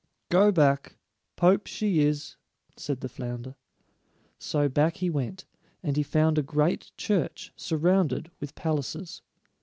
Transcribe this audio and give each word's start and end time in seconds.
"Go 0.29 0.51
back. 0.51 0.97
Pope 1.35 1.67
she 1.67 1.99
is," 1.99 2.35
said 2.75 3.01
the 3.01 3.07
flounder. 3.07 3.53
So 4.39 4.67
back 4.67 4.95
he 4.97 5.11
went, 5.11 5.45
and 5.83 5.95
he 5.95 6.01
found 6.01 6.39
a 6.39 6.41
great 6.41 6.91
church, 6.97 7.53
surrounded 7.55 8.31
with 8.39 8.55
palaces. 8.55 9.21